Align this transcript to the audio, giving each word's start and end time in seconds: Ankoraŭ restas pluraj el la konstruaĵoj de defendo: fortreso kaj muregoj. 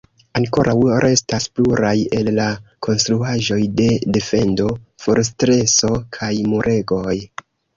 Ankoraŭ 0.37 0.73
restas 1.03 1.45
pluraj 1.59 1.91
el 2.21 2.31
la 2.39 2.47
konstruaĵoj 2.87 3.59
de 3.83 3.87
defendo: 4.17 4.71
fortreso 5.05 5.93
kaj 6.19 6.33
muregoj. 6.55 7.17